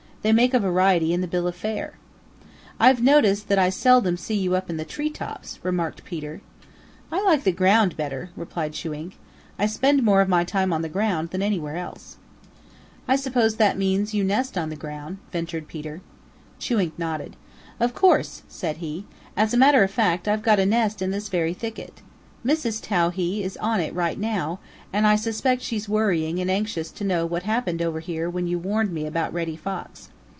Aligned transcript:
They 0.23 0.31
make 0.33 0.53
a 0.53 0.59
variety 0.59 1.13
in 1.13 1.21
the 1.21 1.27
bill 1.27 1.47
of 1.47 1.55
fare." 1.55 1.95
"I've 2.79 3.01
noticed 3.01 3.47
that 3.47 3.57
I 3.57 3.71
seldom 3.71 4.17
see 4.17 4.35
you 4.35 4.53
up 4.55 4.69
in 4.69 4.77
the 4.77 4.85
tree 4.85 5.09
tops," 5.09 5.57
remarked 5.63 6.03
Peter. 6.05 6.41
"I 7.11 7.23
like 7.23 7.43
the 7.43 7.51
ground 7.51 7.97
better," 7.97 8.29
replied 8.35 8.73
Chewink. 8.73 9.13
"I 9.57 9.65
spend 9.65 10.03
more 10.03 10.21
of 10.21 10.29
my 10.29 10.43
time 10.43 10.71
on 10.71 10.83
the 10.83 10.89
ground 10.89 11.31
than 11.31 11.41
anywhere 11.41 11.75
else." 11.75 12.17
"I 13.07 13.15
suppose 13.15 13.55
that 13.55 13.79
means 13.79 14.11
that 14.11 14.17
you 14.17 14.23
nest 14.23 14.59
on 14.59 14.69
the 14.69 14.75
ground," 14.75 15.17
ventured 15.31 15.67
Peter. 15.67 16.01
Chewink 16.59 16.99
nodded. 16.99 17.35
"Of 17.79 17.95
course," 17.95 18.43
said 18.47 18.77
he. 18.77 19.05
"As 19.35 19.55
a 19.55 19.57
matter 19.57 19.81
of 19.83 19.89
fact, 19.89 20.27
I've 20.27 20.43
got 20.43 20.59
a 20.59 20.67
nest 20.67 21.01
in 21.01 21.09
this 21.09 21.29
very 21.29 21.55
thicket. 21.55 22.03
Mrs. 22.45 22.81
Towhee 22.81 23.43
is 23.43 23.55
on 23.57 23.79
it 23.79 23.93
right 23.93 24.19
now, 24.19 24.59
and 24.91 25.05
I 25.05 25.15
suspect 25.15 25.61
she's 25.61 25.87
worrying 25.87 26.39
and 26.39 26.49
anxious 26.49 26.89
to 26.89 27.03
know 27.03 27.23
what 27.23 27.43
happened 27.43 27.83
over 27.83 27.99
here 27.99 28.27
when 28.31 28.47
you 28.47 28.57
warned 28.57 28.91
me 28.91 29.05
about 29.05 29.31
Reddy 29.31 29.55
Fox. 29.55 30.09